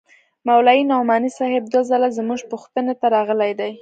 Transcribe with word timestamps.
مولوي 0.47 0.81
نعماني 0.91 1.29
صاحب 1.39 1.63
دوه 1.71 1.83
ځله 1.89 2.09
زموږ 2.17 2.39
پوښتنې 2.51 2.93
ته 2.99 3.05
راغلى 3.15 3.51
دى. 3.59 3.69